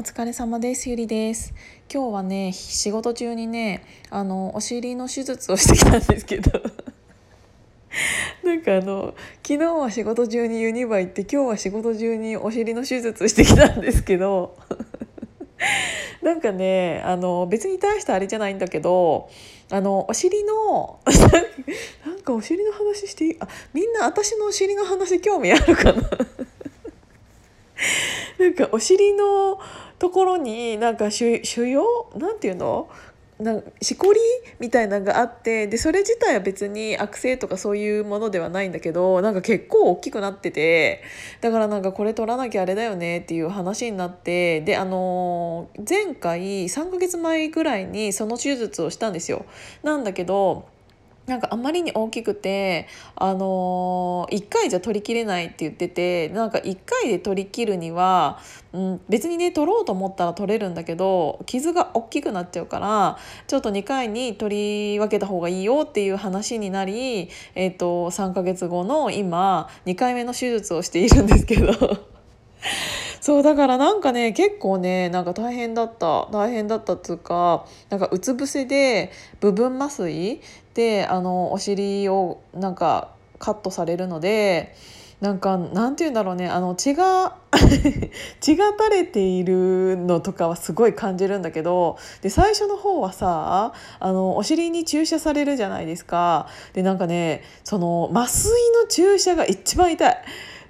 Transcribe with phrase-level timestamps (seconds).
[0.00, 0.88] お疲れ様です。
[0.88, 1.52] ゆりです。
[1.92, 6.50] 今日はね仕事中にねあのお尻の手術をしてきたんですけど。
[8.42, 9.14] なんかあの
[9.46, 14.56] 昨日は仕事中にユニバ行って今日は仕事中にお尻の手術してきたんですけど。
[16.24, 19.28] なんかねあの別に大したあれじゃないんだけど
[19.70, 21.00] あのお尻の
[22.06, 23.36] なんかお尻の話していい？
[23.38, 26.00] あみんな私のお尻の話興味あるかな？
[28.40, 29.60] なんかお尻の
[29.98, 32.88] ところになんか腫瘍なんていうの？
[33.38, 34.20] なんしこり
[34.58, 41.02] みたいなのがあってでそれ自体は別に悪性とかそういうものではないんだけどなんか結構大きくなってて
[41.40, 49.46] だからなんかこれ取らなきゃあれだよねっていう話になってであの前回3ヶ月前ぐらいにその手術をしたんですよ。
[49.82, 50.68] なんだけど
[51.30, 58.40] なんかあまりに大きくて、あのー、1回じゃ取りきれないって言っててなんか1回で取りきるには、
[58.72, 72.10] うん、別にね取ろうと思ったら取れるんだけど傷が大きくなっちゃうからちょっと2回に取り分けた方がいいよっていう話になり、えーと、3ヶ月後の今2回目の手術をしているんですけど。
[73.20, 80.40] そうだからなんかね結構ねなんか大変だった大変だったっつうかなんかうつ伏せで部分麻酔
[80.74, 84.74] であのお尻をなんかカットされるので
[85.20, 87.36] なんかなんて言うんだろうねあの血が
[88.40, 98.50] 血が垂れているのとかはすごい感じるんだけどで最初の方はさあのお尻に注射されるじゃないですかでなんかねその麻酔
[98.82, 100.16] の注射が一番痛い。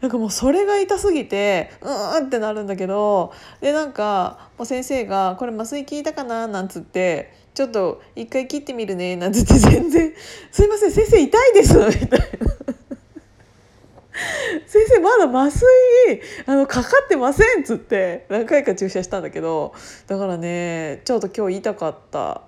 [0.01, 10.13] なんかもうそれが痛すぎてうーんってなるんだけどでなんかもう先生が「これ麻酔効いたかな?」なんつって「ちょっと一回切ってみるね」なんつって全然
[10.51, 12.27] 「すいません先生痛いです」みたいな。
[14.67, 19.73] 先生まだ麻酔あのかかってませんっつって何回か注射したんだけど
[20.07, 22.43] だからねちょっと今日痛かった。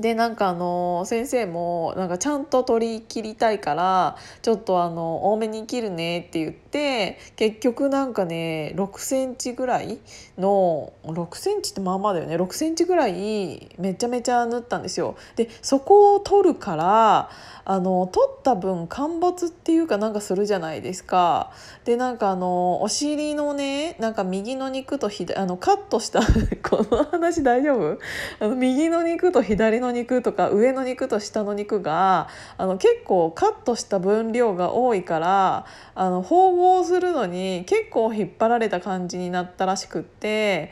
[0.00, 9.98] でなんかあの先生もなんかちゃんと取り切りたいからちょっとあの多めに切るねって言って結局なんかね6センチぐらい
[10.38, 15.16] の6センチってまあまあだよね6センチぐらいめちゃめちゃ縫ったんですよ。
[15.36, 17.30] でそこを取るから
[17.64, 21.52] あの取った分陥没っていうかなんかするじゃないですか。
[21.84, 26.20] でなんかあのお尻のねなんか右の肉と左あのカットした
[26.68, 27.98] この話大丈夫？
[28.40, 40.70] あの右の肉と左のの肉とか上の肉と下の肉があの結構カットした分量が多いからあの縫合するのに結構引っ張られた感じになったらしくって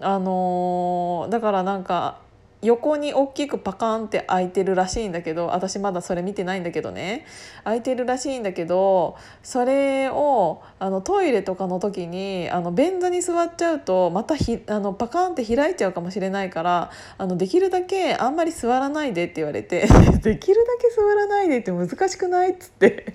[0.00, 2.20] あのだからなんか
[2.66, 7.24] 横に大きくパカンって開いてるらしいんだけど私まだそれ見てないんだけどね。
[7.64, 19.86] 開いてるらしいんだけどそれをあのトイレとかの時にあの便座に座っちゃうとまたひあのパカンって開いちゃうかもしれないからあのできるだけあんまり座らないでって言われて
[20.22, 23.14] できるだけ座らないでって難しくないっつって。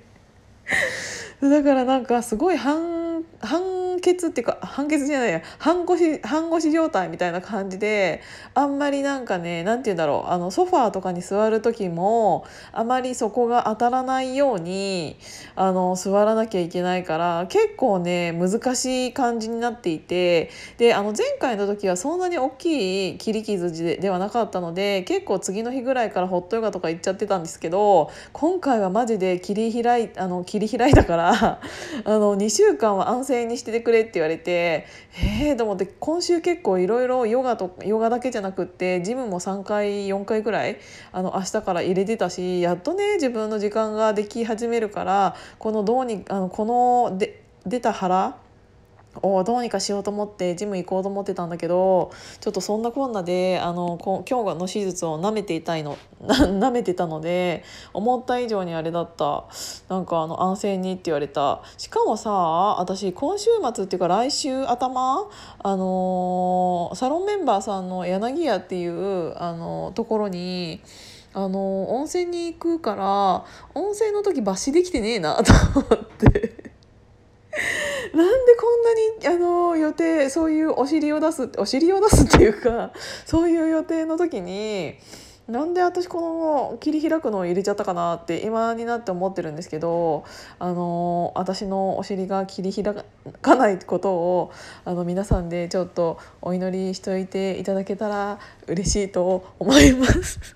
[1.42, 5.42] だからなんかすごい半半決っていうか半決じゃないや。
[5.58, 8.22] 半腰半腰状態みたいな感じで
[8.54, 10.32] あんまりなんかね何て言うんだろう。
[10.32, 15.18] あのソファーとかに座る時もあまりそこが当たらないように
[15.56, 31.60] あの座らなきゃいけないから結構ね難しい感じになっていてであの前回の時はそんなに大きい切り傷でではなかったので結構次の日ぐらいからホットヨガとか行っちゃってたんですけど今回はマジで切り開いあの切り開いたからあ
[32.06, 34.88] の2週間は安静にしててくれって言われて
[35.20, 40.78] ええー、と思って今週結構いろいろヨガとヨガだけじゃなくってジムも3回4回ぐらい
[41.12, 48.38] あの明日から入れてたしやっとね自分の時間ができ始めるからこのどうにあのこので出た腹
[49.22, 55.98] をどうにかしようと思ってジム行こうと思ってたんだけどちょっとそんなこんなであの今日の手術をなめていたいの
[56.60, 57.64] なめてたので
[57.94, 59.46] 思った以上にあれだった
[59.90, 62.32] なんかあの安静にって言われたしかもさ
[62.80, 65.28] 私今週末っていうか来週頭
[65.60, 70.82] あのサロンメンバーさんの柳屋っていうあのところに
[71.34, 76.72] あの温泉に行くから温泉の時抜歯できてねえなと思って。
[78.14, 78.68] なんでこ
[79.28, 82.92] んなにあの予定そういうお尻を出すお尻を出すっていうか
[83.26, 84.96] そういう予定の時に
[85.48, 90.24] なんで私この切り開くのを入れちゃったかなって今になって思ってるんですけど
[90.60, 92.96] あの私のお尻が切り開
[93.42, 94.52] かないことを
[94.86, 100.56] あの皆さんでちょっとお祈りしといていただけたら嬉しいと思います。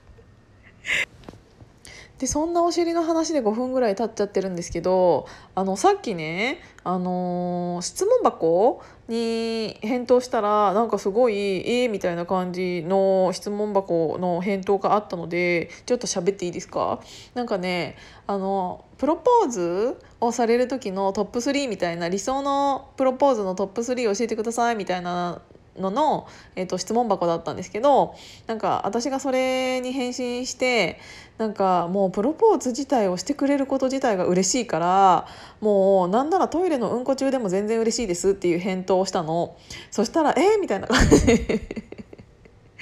[2.20, 11.36] でそんなお尻の話で5分ぐらい経っちゃってるんですけどあのさっきね、あのー、質問箱に返答したらなんかすごい
[11.70, 17.02] 「えー」みたいな感じの質問箱の返答があったのでちょっと喋っていいですか？
[17.34, 17.98] なんかね
[18.28, 25.42] あのプロポーズをされる時のトップ3みたいな理想のプロポーズのトップ3教えてくださいみたいな
[25.78, 28.16] のの、えーと、質問箱だったんですけど
[28.48, 31.00] なんか私がそれに返信して
[31.38, 35.28] なんかもうプロポーズ自体をしてくれること自体が嬉しいから
[35.60, 39.58] もうなんならトイレのうんこ中でも全然嬉しいですっていう返答をしたの。
[39.92, 41.86] そしたら「えー、みたいな感じで。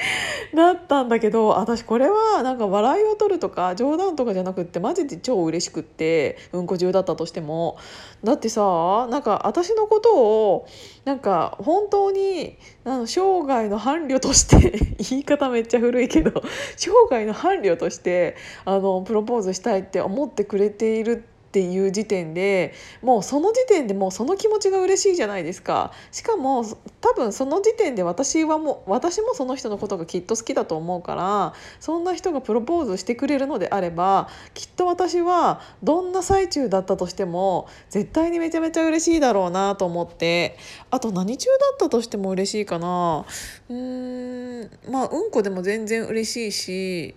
[0.55, 7.77] だったんだけど私これはなんか笑いを取るとか冗談とかじゃなくってマジで超嬉しくってうんこ中だったとしても。
[8.23, 10.67] だってさなんか私のことを
[11.03, 14.79] なんか本当にあの生涯の伴侶として
[15.09, 16.41] 言い方めっちゃ古いけど
[16.77, 22.73] 生涯の伴侶としてあのプロポーズしたいって思ってくれているってっていう時点で
[23.03, 25.91] もうその時点でもうその気持ちが嬉しいじゃないですか。
[26.11, 26.65] しかも
[26.99, 40.57] 多分その時点で私はもう私もその人のことがきっと好きだと思うからそんな人がプロポーズしてくれるのであればきっと私はどんな最中だったとしても絶対にめちゃめちゃ嬉しいだろうなと思って
[40.89, 43.27] あと何中だったとしても嬉しいかな。
[43.69, 47.15] うーんまあうんこでも全然嬉しいし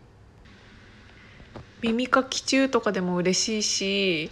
[1.86, 4.30] 耳かき中とかでも嬉しいし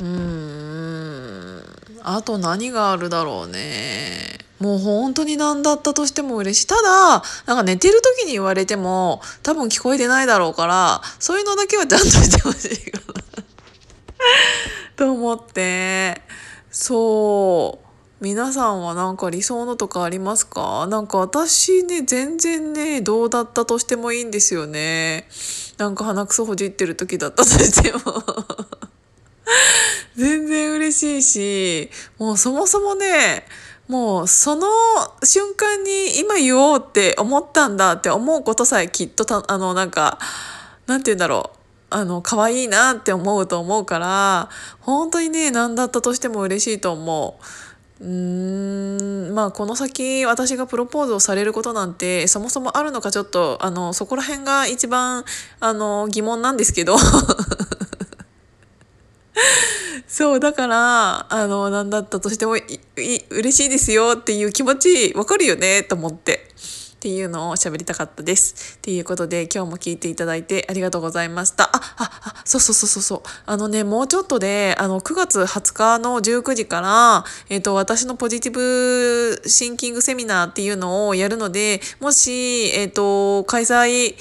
[0.00, 1.62] うん
[2.02, 4.38] あと何があるだろうね。
[4.58, 6.66] もう本当に何だったとしても嬉しい。
[6.66, 13.44] ただなんか寝てる時に言われても多分聞こえてないだろうからそういうのだけはちゃんとしてほしいかな。
[14.96, 16.22] と思って。
[16.70, 17.87] そう。
[18.20, 20.88] 皆さんはなんか理想のとかありますか？
[20.88, 25.28] なんか私ね、全然ね、どうだったとしてもいいんですよね。
[25.76, 28.00] なんか鼻くそほじってる時だったとしても
[30.18, 33.46] 全然嬉しいし、もうそもそもね、
[33.86, 34.66] もうその
[35.22, 40.18] 瞬間に今言おうって思ったんだって思うことさえきっとた、あのなんか、
[40.88, 41.58] なんて言うんだろう。
[41.90, 44.50] あの、可愛いなって思うと思うから、
[44.80, 47.42] 本当にね、何だったとしても嬉しいと思う。
[48.00, 55.24] うんまあこの先私がプロポーズをされることなんてそもそもあるのかちょっとあのそこら辺が一番
[55.58, 56.96] あの疑問なんですけど
[60.06, 62.62] そうだからあの何だったとしてもい
[62.96, 66.48] い嬉しいですよっていう気持ちわかるよねと思って。
[66.98, 68.74] っていうのを喋りたかったです。
[68.78, 71.64] っていうことで今日も聞いていただいてありがとうございました。
[71.64, 73.22] あ、あ、あ、そうそうそうそうそう。
[73.46, 84.16] あのね、もうちょっとで、あの、9月20日の19時から、えっ、ー、と、私のポジティブシンキングセミナーっていうのをやるので、もし、えっ、ー、と、開催、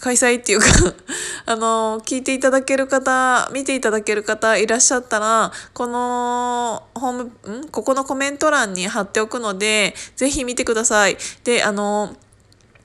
[0.00, 0.66] 開催っていうか
[1.46, 7.24] あの、聞いていただける方、見ていただける方いらっしゃったら、この、ホーム、
[7.58, 7.68] ん？
[7.68, 11.18] ここのコメント欄に貼っておくので、ぜひ見てください。
[11.44, 12.16] で、あの、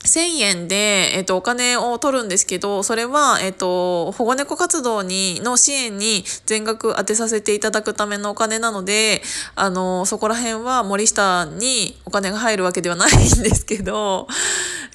[0.06, 9.22] 1000円で、えっと、お金を取るんですけど、それは、えっと、保護猫活動に、の支援に全額当てさせていただくためのお金なので、
[9.54, 14.28] あの、そこら辺は森下にお金が入るわけではないんですけど、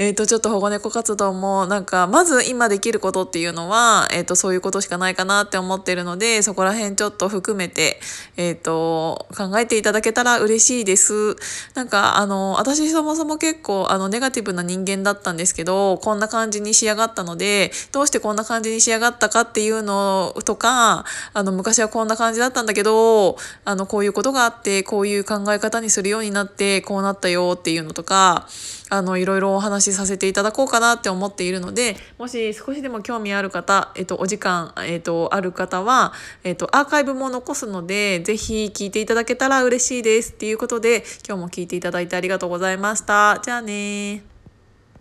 [0.02, 8.00] えっと、ちょっと保護猫活動も、なんか、まず今できることっていうのは、えっと、そういうことしかないかなって思ってるので、そこら辺ちょっと含めて、
[8.36, 11.36] えっと、考えていただけたら嬉しいです。
[11.76, 21.06] なんか、あの、私そもそも結構、あの、ネガティブな人間だったんですけど、こんな感じに仕上がったので、どうしてこんな感じに仕上がったかっていうのとか、
[21.36, 28.48] あの、昔はこんな感じだったんだけど、あの、こういうことがあって、こういう考え方にするようになって、こうなったよっていうのとか、
[28.92, 36.12] あの、いろいろお話しさせていただこうかなって思っているので、もし少しでも興味ある方、えっと、お時間、えっと、ある方は、
[36.44, 43.40] えっと、アーカイブも残すので、ぜひ聞いていただけたら嬉しいですっていうことで、今日も聞いていただいてありがとうございました。
[43.42, 44.31] じゃあね